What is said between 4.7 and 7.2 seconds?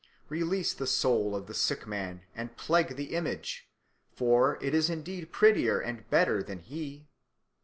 is indeed prettier and better than he."